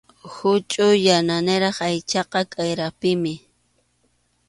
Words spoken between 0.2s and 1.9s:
Huchʼuy yananiraq